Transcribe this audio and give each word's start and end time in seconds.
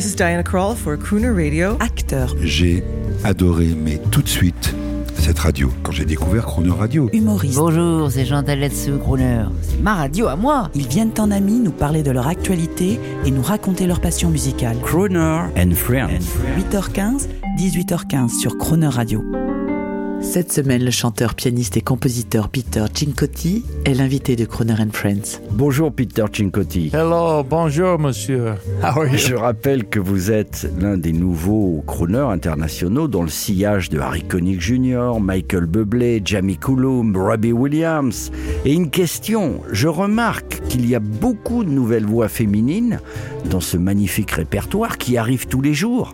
This 0.00 0.12
is 0.12 0.16
Diana 0.16 0.42
Krall 0.42 0.74
for 0.74 0.96
Crooner 0.96 1.30
Radio. 1.30 1.76
Acteur, 1.78 2.34
J'ai 2.40 2.82
adoré, 3.22 3.66
mais 3.76 4.00
tout 4.10 4.22
de 4.22 4.28
suite, 4.30 4.74
cette 5.18 5.38
radio, 5.38 5.70
quand 5.82 5.92
j'ai 5.92 6.06
découvert 6.06 6.46
Chrono 6.46 6.74
Radio. 6.74 7.10
humoriste. 7.12 7.58
Bonjour, 7.58 8.10
c'est 8.10 8.24
Jean 8.24 8.42
Taletsu, 8.42 8.92
crooner. 8.96 9.44
C'est 9.60 9.78
ma 9.82 9.96
radio 9.96 10.28
à 10.28 10.36
moi. 10.36 10.70
Ils 10.74 10.88
viennent 10.88 11.12
en 11.18 11.30
amis 11.30 11.60
nous 11.60 11.70
parler 11.70 12.02
de 12.02 12.12
leur 12.12 12.28
actualité 12.28 12.98
et 13.26 13.30
nous 13.30 13.42
raconter 13.42 13.86
leur 13.86 14.00
passion 14.00 14.30
musicale. 14.30 14.78
Croner 14.82 15.42
and 15.58 15.72
Friends. 15.74 16.24
8h15, 16.56 17.28
18h15 17.58 18.40
sur 18.40 18.56
Croner 18.56 18.88
Radio. 18.88 19.22
Cette 20.22 20.52
semaine, 20.52 20.84
le 20.84 20.90
chanteur, 20.90 21.34
pianiste 21.34 21.78
et 21.78 21.80
compositeur 21.80 22.50
Peter 22.50 22.84
Cincotti 22.94 23.64
est 23.86 23.94
l'invité 23.94 24.36
de 24.36 24.44
Croner 24.44 24.74
and 24.74 24.92
Friends. 24.92 25.40
Bonjour 25.50 25.90
Peter 25.90 26.24
Cincotti. 26.30 26.90
Hello, 26.92 27.42
bonjour 27.42 27.98
monsieur. 27.98 28.52
How 28.82 29.00
are 29.00 29.06
you? 29.06 29.16
Je 29.16 29.34
rappelle 29.34 29.88
que 29.88 29.98
vous 29.98 30.30
êtes 30.30 30.70
l'un 30.78 30.98
des 30.98 31.12
nouveaux 31.12 31.82
crooners 31.86 32.30
internationaux 32.30 33.08
dans 33.08 33.22
le 33.22 33.30
sillage 33.30 33.88
de 33.88 33.98
Harry 33.98 34.22
Connick 34.22 34.60
Jr., 34.60 35.18
Michael 35.20 35.64
Bublé, 35.64 36.20
Jamie 36.22 36.58
Cullum, 36.58 37.16
Robbie 37.16 37.52
Williams. 37.52 38.30
Et 38.66 38.74
une 38.74 38.90
question, 38.90 39.62
je 39.72 39.88
remarque 39.88 40.60
qu'il 40.68 40.86
y 40.88 40.94
a 40.94 41.00
beaucoup 41.00 41.64
de 41.64 41.70
nouvelles 41.70 42.06
voix 42.06 42.28
féminines 42.28 43.00
dans 43.50 43.60
ce 43.60 43.78
magnifique 43.78 44.32
répertoire 44.32 44.98
qui 44.98 45.16
arrive 45.16 45.46
tous 45.46 45.62
les 45.62 45.74
jours, 45.74 46.12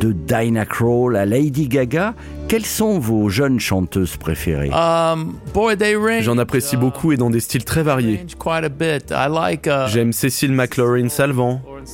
de 0.00 0.12
Dinah 0.12 0.64
Kroll 0.64 1.16
à 1.16 1.26
Lady 1.26 1.66
Gaga. 1.66 2.14
Quelles 2.48 2.64
sont 2.64 2.98
vos 2.98 3.28
jeunes 3.28 3.60
chanteuses 3.60 4.16
préférées 4.16 4.70
Um, 4.72 5.34
boy, 5.52 5.76
they 5.76 5.94
range, 5.96 6.22
J'en 6.22 6.38
apprécie 6.38 6.78
beaucoup 6.78 7.12
et 7.12 7.18
dans 7.18 7.28
des 7.28 7.40
styles 7.40 7.64
très 7.64 7.82
variés. 7.82 8.20
range 8.22 8.36
quite 8.38 8.64
a 8.64 8.70
bit. 8.70 9.10
I 9.10 9.28
like 9.30 9.66
uh, 9.66 9.86
J'aime 9.88 10.12
Cécile 10.14 10.52
McLaurin 10.52 11.10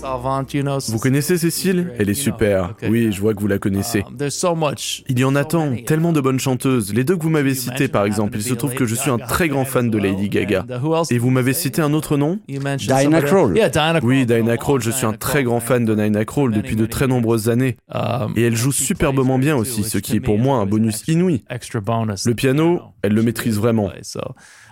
Vous 0.02 0.98
connaissez 0.98 1.38
Cécile? 1.38 1.92
Elle 1.98 2.10
est 2.10 2.14
super. 2.14 2.74
Oui, 2.88 3.12
je 3.12 3.20
vois 3.20 3.34
que 3.34 3.40
vous 3.40 3.46
la 3.46 3.58
connaissez. 3.58 4.04
So 4.28 4.54
much. 4.54 5.04
Il 5.08 5.18
y 5.18 5.24
en 5.24 5.36
a 5.36 5.44
tant, 5.44 5.66
many. 5.70 5.84
tellement 5.84 6.12
de 6.12 6.20
bonnes 6.20 6.40
chanteuses. 6.40 6.92
Les 6.92 7.04
deux 7.04 7.16
que 7.16 7.22
vous 7.22 7.30
m'avez 7.30 7.54
cités 7.54 7.88
par 7.88 8.04
exemple, 8.04 8.36
il 8.36 8.42
se 8.42 8.54
trouve 8.54 8.74
que 8.74 8.86
je 8.86 8.94
suis 8.94 9.10
un 9.10 9.18
très 9.18 9.48
grand 9.48 9.64
fan 9.64 9.90
de 9.90 9.98
Lady 9.98 10.28
Gaga. 10.28 10.66
Uh, 10.68 11.02
Et 11.10 11.18
vous 11.18 11.30
m'avez 11.30 11.52
cité 11.52 11.80
un 11.80 11.92
autre 11.92 12.16
nom? 12.16 12.40
Yeah, 12.48 12.76
Dinah 12.76 14.00
Oui. 14.02 14.26
Dinah 14.26 14.56
Kroll, 14.56 14.82
je 14.82 14.90
suis 14.90 15.06
un 15.06 15.12
très 15.12 15.44
grand 15.44 15.60
fan 15.60 15.84
de 15.84 15.94
Dinah 15.94 16.24
Kroll 16.24 16.52
depuis 16.52 16.76
de 16.76 16.86
très 16.86 17.06
nombreuses 17.06 17.48
années. 17.48 17.76
Um, 17.92 18.32
Et 18.36 18.42
elle 18.42 18.56
joue 18.56 18.72
superbement 18.72 19.38
bien 19.38 19.56
aussi, 19.56 19.84
ce 19.84 19.98
qui 19.98 20.16
est 20.16 20.20
pour 20.20 20.38
moi 20.38 20.58
un 20.58 20.66
bonus 20.66 21.04
inouï. 21.06 21.44
Le 21.50 22.34
piano, 22.34 22.80
elle 23.02 23.12
le 23.12 23.22
maîtrise 23.22 23.58
vraiment. 23.58 23.90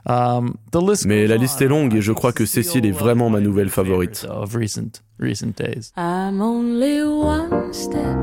Um, 0.05 0.57
the 0.73 0.81
list 0.81 1.07
Mais 1.07 1.27
la 1.29 1.37
liste 1.37 1.63
est 1.63 1.67
on. 1.67 1.71
longue 1.71 1.95
et 1.95 2.01
je 2.03 2.11
crois 2.13 2.33
que 2.33 2.45
Cécile 2.45 2.85
est 2.87 2.91
vraiment 2.91 3.31
ma 3.31 3.39
nouvelle 3.41 3.69
favorite 3.71 4.17
favorite. 4.17 4.43
Of 4.43 4.55
recent, 4.57 5.01
recent 5.21 5.55
days. 5.57 5.93
I'm 5.97 6.41
only 6.43 7.03
one 7.05 7.73
step 7.73 8.17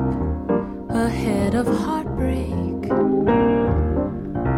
ahead 0.89 1.55
of 1.55 1.67
heartbreak, 1.67 2.91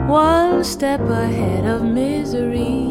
one 0.09 0.63
step 0.63 1.01
ahead 1.09 1.65
of 1.65 1.83
misery. 1.83 2.87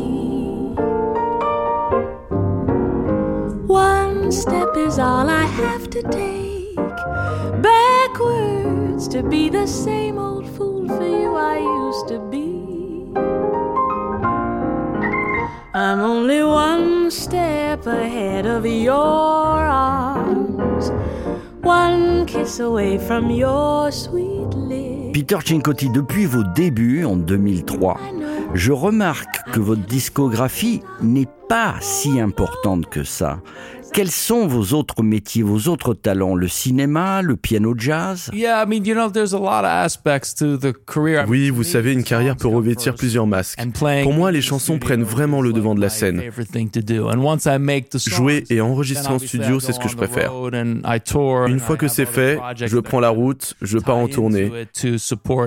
One 3.67 4.31
step 4.33 4.69
is 4.77 4.99
all 4.99 5.29
I 5.29 5.45
have 5.45 5.91
to 5.91 6.03
take 6.03 6.77
backwards 7.63 9.09
to 9.09 9.23
be 9.23 9.49
the 9.49 9.67
same 9.67 10.19
old 10.19 10.47
fool 10.57 10.87
for 10.89 11.05
you 11.07 11.35
I 11.37 11.59
used 11.59 12.00
one 17.11 17.17
step 17.17 17.87
ahead 17.89 18.47
of 18.47 18.65
your 18.65 19.67
arms, 19.67 20.93
one 21.61 22.25
kiss 22.25 22.61
away 22.61 22.99
from 22.99 23.31
your 23.31 23.91
sweet 23.91 24.55
lips. 24.55 25.13
Peter 25.13 25.41
Cincotti, 25.45 25.91
depuis 25.91 26.27
vos 26.27 26.45
débuts 26.55 27.05
en 27.05 27.17
2003, 27.17 27.97
I 27.99 28.13
know 28.13 28.31
je 28.55 28.73
remarque 28.73 29.41
que 29.53 29.61
votre 29.61 29.87
discographie 29.87 30.83
n'est 31.01 31.29
pas 31.49 31.75
si 31.81 32.21
importante 32.21 32.87
que 32.87 33.05
ça. 33.05 33.41
Quels 33.93 34.11
sont 34.11 34.47
vos 34.47 34.77
autres 34.77 35.03
métiers, 35.03 35.43
vos 35.43 35.69
autres 35.69 35.95
talents? 35.95 36.37
Le 36.37 36.47
cinéma, 36.47 37.23
le 37.23 37.35
piano 37.35 37.75
jazz? 37.77 38.31
Yeah, 38.33 38.63
I 38.63 38.69
mean, 38.69 38.85
you 38.85 38.95
know, 38.95 39.11
there's 39.11 39.35
a 39.35 39.39
lot 39.39 39.65
of 39.65 39.71
aspects 39.71 40.33
to 40.39 40.57
the 40.57 40.73
career. 40.87 41.25
Oui, 41.27 41.51
vous 41.51 41.65
savez, 41.65 41.93
une 41.93 42.05
carrière 42.05 42.37
peut 42.37 42.47
revêtir 42.47 42.95
plusieurs 42.95 43.27
masques. 43.27 43.59
Pour 44.03 44.13
moi, 44.13 44.31
les 44.31 44.43
chansons 44.43 44.79
prennent 44.79 45.03
vraiment 45.03 45.43
le 45.43 45.53
devant 45.53 45.75
de 45.75 45.81
la 45.81 45.89
scène. 45.89 46.23
Jouer 48.07 48.45
et 48.49 48.61
enregistrer 48.61 49.13
en 49.13 49.19
studio, 49.19 49.59
c'est 49.59 49.73
ce 49.73 49.81
que 49.81 49.89
je 49.89 49.97
préfère. 49.97 50.33
Une 51.49 51.61
fois 51.61 51.77
que 51.77 51.89
c'est 51.89 52.07
fait, 52.07 52.39
je 52.57 52.79
prends 52.79 53.01
la 53.01 53.11
route, 53.11 53.55
je 53.61 53.79
pars 53.79 53.97
en 53.97 54.07
tournée. 54.07 54.53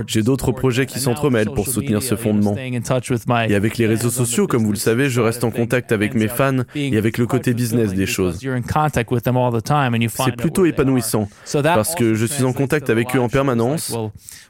J'ai 0.08 0.22
d'autres 0.22 0.52
projets 0.52 0.86
qui 0.86 1.00
s'entremêlent 1.00 1.52
pour 1.52 1.68
soutenir 1.68 2.04
ce 2.04 2.16
fondement. 2.16 2.58
Et 2.58 3.56
avec 3.56 3.78
les 3.78 3.88
réseaux 3.88 4.10
sociaux, 4.10 4.48
comme 4.48 4.66
vous 4.66 4.74
le 4.74 4.78
savez, 4.78 5.10
je 5.10 5.22
reste 5.22 5.46
en 5.46 5.52
contact 5.52 5.94
avec 5.94 6.14
mes 6.14 6.28
fans 6.28 6.64
et 6.76 6.98
avec 6.98 7.18
le 7.18 7.26
côté 7.26 7.54
business 7.54 7.94
des 7.94 8.06
choses. 8.06 8.33
C'est 8.40 10.36
plutôt 10.38 10.66
épanouissant 10.66 11.28
parce 11.64 11.96
que 11.96 12.14
je 12.14 12.26
suis 12.26 12.44
en 12.44 12.54
contact 12.54 12.90
avec 12.90 13.16
eux 13.16 13.20
en 13.20 13.30
permanence. 13.30 13.96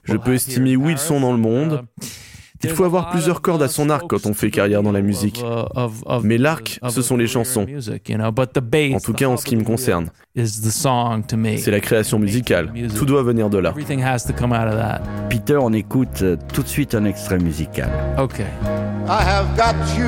Je 0.04 0.16
peux 0.18 0.34
estimer 0.34 0.76
où 0.76 0.90
ils 0.90 0.98
sont 0.98 1.20
dans 1.20 1.32
le 1.32 1.40
monde. 1.40 1.84
Il 2.64 2.70
faut 2.70 2.86
avoir 2.86 3.10
plusieurs 3.10 3.42
cordes 3.42 3.62
à 3.62 3.68
son 3.68 3.90
arc 3.90 4.08
quand 4.08 4.26
on 4.26 4.34
fait 4.34 4.50
carrière 4.50 4.84
dans 4.84 4.92
la 4.92 5.02
musique. 5.02 5.44
Mais 6.24 6.38
l'arc, 6.38 6.80
ce 6.90 7.02
sont 7.02 7.18
les 7.18 7.28
chansons. 7.28 7.66
En 7.66 9.00
tout 9.00 9.14
cas, 9.14 9.28
en 9.28 9.38
ce 9.38 9.46
qui 9.46 9.56
me 9.56 9.64
concerne. 9.64 10.10
C'est 10.36 11.72
la 11.72 11.80
création 11.80 12.20
musicale. 12.20 12.72
Tout 12.96 13.06
doit 13.06 13.24
venir 13.24 13.50
de 13.50 13.58
là. 13.58 13.70
Everything 13.72 14.02
has 14.02 14.20
to 14.26 14.34
come 14.34 14.52
out 14.52 14.68
of 14.68 14.76
that. 14.76 15.02
Peter, 15.30 15.58
on 15.58 15.74
écoute 15.74 16.22
euh, 16.22 16.38
tout 16.54 16.64
de 16.64 16.68
suite 16.68 16.96
un 16.96 17.06
extrait 17.06 17.38
musical. 17.38 17.90
Okay. 18.18 18.46
I 19.08 19.22
have 19.22 19.56
got 19.56 19.76
you 19.98 20.08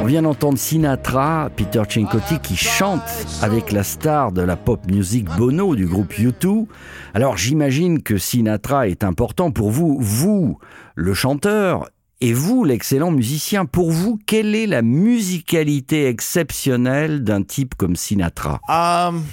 On 0.00 0.04
vient 0.06 0.22
d'entendre 0.22 0.58
Sinatra, 0.58 1.50
Peter 1.56 1.82
Cincotti 1.88 2.38
qui 2.40 2.56
chante 2.56 3.02
avec 3.42 3.72
la 3.72 3.82
star 3.82 4.32
de 4.32 4.42
la 4.42 4.56
pop 4.56 4.80
music 4.90 5.26
Bono 5.36 5.76
du 5.76 5.86
groupe 5.86 6.12
U2. 6.12 6.66
Alors 7.14 7.36
j'imagine 7.36 8.02
que 8.02 8.18
Sinatra 8.18 8.88
est 8.88 9.04
important 9.04 9.50
pour 9.50 9.70
vous, 9.70 9.98
vous, 10.00 10.58
le 10.94 11.14
chanteur, 11.14 11.88
et 12.22 12.32
vous, 12.32 12.64
l'excellent 12.64 13.10
musicien. 13.10 13.66
Pour 13.66 13.90
vous, 13.90 14.18
quelle 14.26 14.54
est 14.54 14.68
la 14.68 14.82
musicalité 14.82 16.06
exceptionnelle 16.06 17.24
d'un 17.24 17.42
type 17.42 17.74
comme 17.74 17.96
Sinatra? 17.96 18.60
Um, 18.68 19.24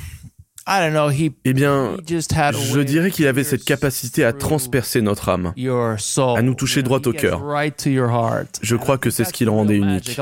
Eh 1.46 1.54
bien, 1.54 1.98
je 2.74 2.80
dirais 2.82 3.10
qu'il 3.12 3.26
avait 3.28 3.44
cette 3.44 3.64
capacité 3.64 4.24
à 4.24 4.34
transpercer 4.34 5.02
notre 5.02 5.30
âme. 5.30 5.54
à 6.38 6.42
nous 6.44 6.54
toucher 6.54 6.84
droit 6.84 7.00
au 7.06 7.12
cœur. 7.14 7.42
Je 8.62 8.76
crois 8.76 8.98
que 9.00 9.10
c'est 9.10 9.24
ce 9.24 9.34
qui 9.34 9.46
le 9.46 9.52
rendait 9.52 9.78
unique. 9.78 10.16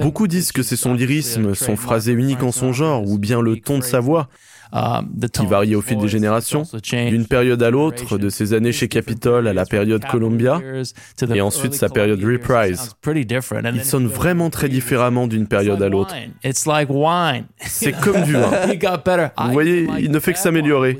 Beaucoup 0.00 0.26
disent 0.26 0.50
que 0.52 0.62
c'est 0.62 0.76
son 0.76 0.94
lyrisme, 0.94 1.54
son 1.54 1.76
phrasé 1.76 2.12
unique 2.12 2.42
en 2.42 2.52
son 2.52 2.72
genre, 2.72 3.06
ou 3.06 3.18
bien 3.18 3.40
le 3.42 3.56
ton 3.60 3.78
de 3.78 3.84
sa 3.84 4.00
voix, 4.00 4.28
qui 4.72 5.28
tone 5.28 5.46
varie 5.46 5.74
of 5.74 5.84
au 5.84 5.86
fil 5.86 5.98
des 5.98 6.08
générations, 6.08 6.62
d'une 6.90 7.26
période 7.26 7.62
à 7.62 7.70
l'autre, 7.70 8.18
de 8.18 8.28
ses 8.28 8.52
années 8.52 8.72
chez 8.72 8.88
Capitol 8.88 9.46
à 9.48 9.52
la 9.52 9.64
période 9.64 10.04
Columbia, 10.04 10.60
to 11.16 11.26
the 11.26 11.36
et 11.36 11.40
ensuite 11.40 11.74
sa 11.74 11.88
période 11.88 12.22
Reprise. 12.22 12.90
Il 13.74 13.84
sonne 13.84 14.06
vraiment 14.06 14.50
très 14.50 14.68
différemment 14.68 15.26
d'une 15.26 15.46
période 15.46 15.82
à 15.82 15.88
l'autre. 15.88 16.14
It's 16.44 16.66
like 16.66 16.88
wine. 16.90 17.46
C'est 17.60 17.92
comme 17.92 18.22
du 18.22 18.32
vin. 18.32 18.50
Vous 19.46 19.52
voyez, 19.52 19.86
like 19.86 20.04
il 20.04 20.10
ne 20.10 20.18
fait 20.18 20.32
que 20.32 20.38
s'améliorer. 20.38 20.98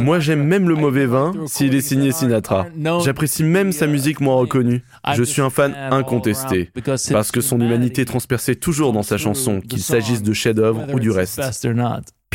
Moi, 0.00 0.18
j'aime 0.20 0.44
même 0.44 0.68
le 0.68 0.74
mauvais 0.74 1.06
vin 1.06 1.32
s'il 1.46 1.74
est 1.74 1.80
signé 1.80 2.12
Sinatra. 2.12 2.66
J'apprécie 3.04 3.44
même 3.44 3.72
sa 3.72 3.86
musique 3.86 4.20
moins 4.20 4.36
reconnue. 4.36 4.82
Je 5.14 5.22
suis 5.22 5.42
un 5.42 5.50
fan 5.50 5.74
incontesté, 5.90 6.70
parce 7.10 7.30
que 7.30 7.40
son 7.40 7.60
humanité 7.60 8.04
transperçait 8.04 8.54
toujours 8.54 8.92
dans 8.92 9.02
sa 9.02 9.18
chanson, 9.18 9.60
qu'il 9.60 9.80
s'agisse 9.80 10.22
de 10.22 10.32
chef-d'œuvre 10.32 10.86
ou 10.92 11.00
du 11.00 11.10
reste. 11.10 11.40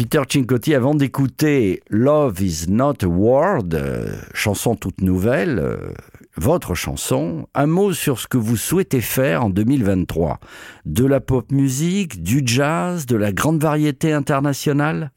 Peter 0.01 0.24
Cincotti, 0.27 0.74
avant 0.74 0.95
d'écouter 0.95 1.83
Love 1.92 2.42
is 2.42 2.65
not 2.68 3.03
a 3.03 3.07
word, 3.07 3.75
euh, 3.75 4.15
chanson 4.33 4.74
toute 4.75 5.00
nouvelle, 5.01 5.59
euh, 5.59 5.92
votre 6.38 6.74
chanson, 6.74 7.48
un 7.53 7.68
mot 7.68 7.94
sur 7.94 8.18
ce 8.18 8.27
que 8.27 8.39
vous 8.39 8.57
souhaitez 8.57 9.01
faire 9.01 9.45
en 9.45 9.51
2023. 9.51 10.39
De 10.86 11.06
la 11.06 11.19
pop 11.19 11.51
musique, 11.51 12.24
du 12.24 12.42
jazz, 12.44 13.06
de 13.06 13.15
la 13.15 13.31
grande 13.31 13.62
variété 13.62 14.12
internationale? 14.12 15.12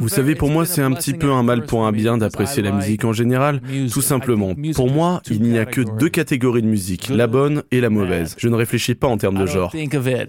Vous 0.00 0.08
savez, 0.08 0.34
pour 0.34 0.50
moi, 0.50 0.64
c'est 0.64 0.82
un 0.82 0.92
petit 0.92 1.12
peu 1.12 1.30
un 1.30 1.42
mal 1.42 1.64
pour 1.66 1.86
un 1.86 1.92
bien 1.92 2.16
d'apprécier 2.18 2.62
la 2.62 2.72
musique 2.72 3.04
en 3.04 3.12
général. 3.12 3.60
Tout 3.92 4.00
simplement, 4.02 4.54
pour 4.74 4.90
moi, 4.90 5.20
il 5.30 5.42
n'y 5.42 5.58
a 5.58 5.64
que 5.66 5.80
deux 5.98 6.08
catégories 6.08 6.62
de 6.62 6.66
musique, 6.68 7.08
la 7.10 7.26
bonne 7.26 7.62
et 7.70 7.80
la 7.80 7.90
mauvaise. 7.90 8.34
Je 8.38 8.48
ne 8.48 8.54
réfléchis 8.54 8.94
pas 8.94 9.08
en 9.08 9.16
termes 9.18 9.38
de 9.38 9.46
genre. 9.46 9.72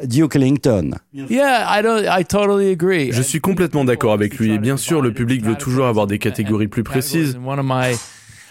Duke 0.06 0.36
Ellington. 0.36 0.92
Je 3.12 3.22
suis 3.22 3.40
complètement 3.40 3.86
d'accord 3.86 4.14
avec 4.14 4.38
lui. 4.38 4.52
Et 4.52 4.60
bien 4.60 4.78
sûr, 4.78 5.02
le 5.02 5.14
public 5.14 5.44
veut 5.44 5.56
toujours 5.56 5.86
avoir 5.88 6.08
des 6.08 6.20
catégories 6.20 6.68
plus 6.68 6.84
précises. 6.84 7.38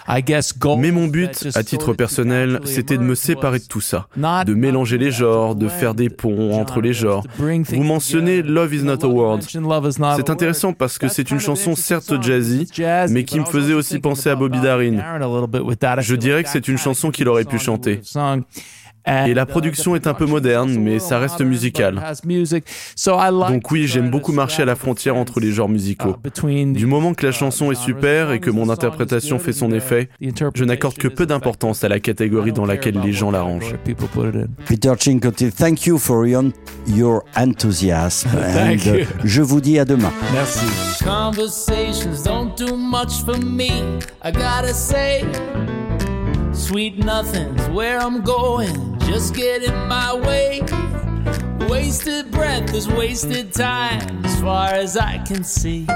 Mais 0.09 0.91
mon 0.93 1.07
but, 1.09 1.49
à 1.55 1.63
titre 1.63 1.93
personnel, 1.93 2.61
c'était 2.65 2.97
de 2.97 3.03
me 3.03 3.15
séparer 3.15 3.59
de 3.59 3.65
tout 3.65 3.81
ça, 3.81 4.09
de 4.17 4.55
mélanger 4.55 4.99
les 4.99 5.11
genres, 5.11 5.55
de 5.55 5.69
faire 5.69 5.95
des 5.95 6.11
ponts 6.11 6.53
entre 6.55 6.81
les 6.81 6.93
genres. 6.93 7.25
Vous 7.39 7.83
mentionnez 7.83 8.43
Love 8.43 8.75
is 8.75 8.83
not 8.83 9.05
a 9.05 9.09
word. 9.09 9.41
C'est 10.17 10.31
intéressant 10.31 10.73
parce 10.73 10.99
que 10.99 11.09
c'est 11.09 11.31
une 11.31 11.41
chanson 11.41 11.75
certes 11.77 12.23
jazzy, 12.23 12.69
mais 13.11 13.25
qui 13.25 13.41
me 13.41 13.45
faisait 13.45 13.75
aussi 13.75 13.99
penser 13.99 14.31
à 14.31 14.35
Bobby 14.37 14.61
Darin. 14.61 14.99
Je 16.01 16.15
dirais 16.15 16.43
que 16.43 16.49
c'est 16.51 16.69
une 16.69 16.79
chanson 16.79 17.11
qu'il 17.11 17.29
aurait 17.29 17.45
pu 17.45 17.59
chanter. 17.59 18.01
Et 19.07 19.35
la 19.35 19.47
production 19.47 19.95
est 19.95 20.07
un 20.07 20.15
peu 20.15 20.27
moderne, 20.27 20.77
mais 20.79 20.99
ça 20.99 21.19
reste 21.19 21.41
musical. 21.41 22.03
Donc 23.49 23.71
oui, 23.71 23.87
j'aime 23.87 24.11
beaucoup 24.11 24.33
marcher 24.33 24.63
à 24.63 24.65
la 24.65 24.75
frontière 24.75 25.17
entre 25.17 25.41
les 25.41 25.53
genres 25.53 25.69
musicaux. 25.69 26.17
Du 26.45 26.87
moment 26.87 27.15
que 27.15 27.25
la 27.25 27.33
chanson 27.33 27.71
est 27.71 27.77
super 27.77 28.33
et 28.33 28.41
que 28.41 28.51
mon 28.51 28.69
interprétation 28.69 29.39
fait 29.39 29.53
son 29.53 29.71
effet, 29.73 30.09
je 30.55 30.65
n'accorde 30.65 30.97
que 30.97 31.09
peu 31.09 31.27
d'importance 31.27 31.85
à 31.85 31.89
la 31.89 32.01
catégorie 32.01 32.53
dans 32.53 32.67
laquelle 32.67 33.01
les 33.05 33.13
gens 33.13 33.31
l'arrangent. 33.31 33.75
Peter 34.67 34.93
Cincotti, 34.99 35.53
thank 35.53 35.87
you 35.87 35.99
for 35.99 36.27
your, 36.27 37.23
enthusiasm. 37.37 38.31
Uh, 38.57 39.05
je 39.25 39.43
vous 39.43 39.61
dis 39.61 39.79
à 39.79 39.85
demain. 39.85 40.13
Merci. 40.33 40.67
Sweet 46.57 47.05
nothing's 47.05 47.69
where 47.69 48.01
I'm 48.01 48.23
going, 48.23 48.96
just 49.07 49.35
get 49.35 49.63
in 49.63 49.75
my 49.87 50.13
way. 50.13 50.61
Wasted 51.69 52.31
breath 52.33 52.75
is 52.75 52.89
wasted 52.89 53.53
time, 53.53 54.25
as 54.25 54.41
far 54.41 54.71
as 54.71 54.97
I 54.97 55.19
can 55.19 55.45
see. 55.45 55.87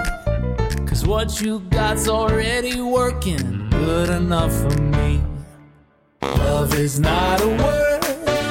Cause 0.87 1.05
what 1.07 1.41
you 1.41 1.61
got's 1.71 2.09
already 2.09 2.81
working, 2.81 3.69
good 3.71 4.11
enough 4.11 4.53
for 4.53 4.81
me. 4.81 5.21
Love 6.23 6.75
is 6.75 7.01
not 7.01 7.41
a 7.41 7.49
word, 7.49 8.01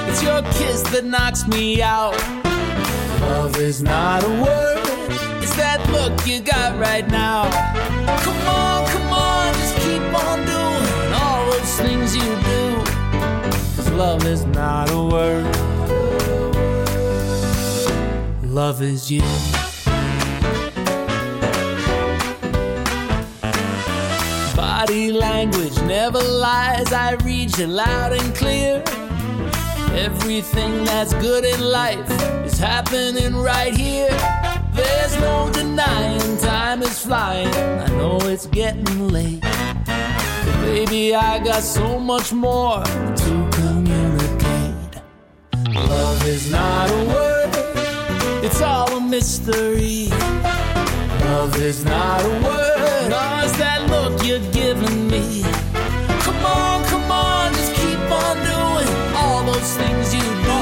it's 0.09 0.21
your 0.21 0.41
kiss 0.53 0.81
that 0.91 1.05
knocks 1.05 1.47
me 1.47 1.81
out. 1.81 2.17
Love 3.21 3.57
is 3.57 3.81
not 3.81 4.23
a 4.23 4.29
word, 4.29 4.79
it's 5.41 5.55
that 5.55 5.79
look 5.91 6.27
you 6.27 6.41
got 6.41 6.77
right 6.77 7.07
now. 7.09 7.50
Come 8.23 8.47
on, 8.47 8.88
come 8.88 9.13
on, 9.13 9.53
just 9.53 9.75
keep 9.77 10.01
on 10.25 10.45
doing 10.45 11.13
all 11.13 11.51
those 11.51 11.75
things 11.79 12.15
you 12.15 12.23
do. 12.23 12.78
Love 14.00 14.25
is 14.25 14.46
not 14.46 14.90
a 14.92 15.04
word, 15.04 15.44
love 18.46 18.81
is 18.81 19.12
you. 19.12 19.22
Body 24.56 25.12
language 25.12 25.78
never 25.81 26.24
lies, 26.24 26.94
I 26.94 27.18
read 27.25 27.57
you 27.57 27.68
loud 27.68 28.13
and 28.13 28.34
clear. 28.34 28.81
Everything 29.92 30.86
that's 30.86 31.13
good 31.16 31.44
in 31.44 31.60
life 31.60 32.10
is 32.46 32.57
happening 32.57 33.36
right 33.36 33.75
here. 33.75 34.18
There's 34.72 35.19
no 35.19 35.51
denying 35.51 36.38
time 36.38 36.84
is 36.84 37.04
flying. 37.04 37.54
I 37.54 37.88
know 37.98 38.18
it's 38.22 38.48
getting 38.48 39.10
late. 39.10 39.42
Baby, 40.62 41.16
I 41.16 41.40
got 41.44 41.63
so 41.63 42.00
much 42.00 42.31
more 42.31 42.81
to. 42.86 43.49
Love 45.87 46.25
is 46.27 46.51
not 46.51 46.89
a 46.89 47.05
word, 47.05 47.49
it's 48.43 48.61
all 48.61 48.91
a 48.97 48.99
mystery. 48.99 50.09
Love 51.25 51.55
is 51.61 51.85
not 51.85 52.21
a 52.23 52.29
word, 52.43 53.09
no, 53.09 53.41
it's 53.43 53.57
that 53.57 53.87
look 53.89 54.23
you're 54.25 54.39
giving 54.51 55.07
me. 55.07 55.43
Come 56.23 56.45
on, 56.45 56.83
come 56.85 57.11
on, 57.11 57.53
just 57.53 57.73
keep 57.75 57.99
on 58.11 58.37
doing 58.37 58.87
all 59.15 59.43
those 59.43 59.73
things 59.77 60.13
you 60.13 60.21
do. 60.21 60.59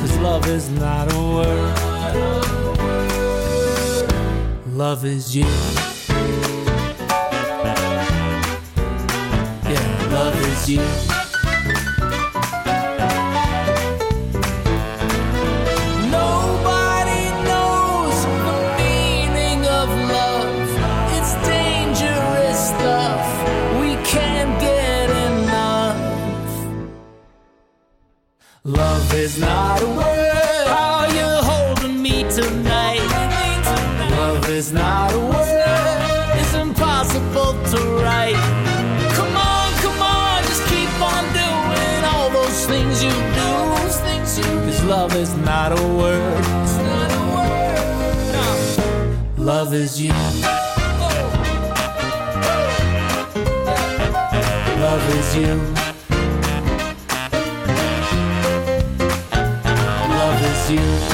Cause 0.00 0.18
love 0.18 0.46
is 0.48 0.68
not 0.70 1.12
a 1.12 1.18
word, 1.36 1.76
love 4.74 5.04
is 5.04 5.34
you. 5.36 5.46
Yeah, 9.70 10.08
love 10.10 10.36
is 10.46 10.68
you. 10.68 11.21
Is 34.52 34.70
not 34.70 35.14
a 35.14 35.18
word. 35.18 36.38
It's 36.38 36.54
impossible 36.54 37.52
to 37.72 37.78
write. 38.02 38.36
Come 39.16 39.34
on, 39.34 39.72
come 39.80 40.02
on, 40.02 40.42
just 40.44 40.64
keep 40.68 40.92
on 41.00 41.24
doing 41.32 42.04
all 42.12 42.28
those 42.30 42.66
things 42.66 43.02
you 43.02 43.10
do. 43.10 43.50
Cause 44.64 44.84
love 44.84 45.16
is 45.16 45.34
not 45.36 45.72
a 45.72 45.82
word. 45.96 46.44
Love 49.38 49.72
is 49.72 50.00
you. 50.00 50.12
Love 54.84 55.04
is 55.18 55.36
you. 55.36 55.54
Love 60.18 60.42
is 60.44 60.70
you. 60.70 61.11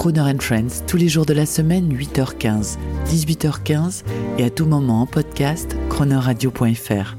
Crooner 0.00 0.22
and 0.22 0.40
Friends 0.40 0.82
tous 0.86 0.96
les 0.96 1.10
jours 1.10 1.26
de 1.26 1.34
la 1.34 1.44
semaine 1.44 1.92
8h15, 1.92 2.78
18h15 3.04 4.02
et 4.38 4.44
à 4.44 4.48
tout 4.48 4.64
moment 4.64 5.02
en 5.02 5.06
podcast 5.06 5.76
chronoradio.fr. 5.90 7.18